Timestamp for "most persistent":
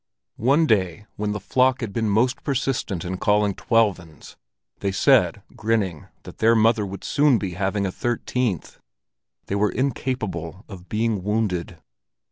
2.09-3.05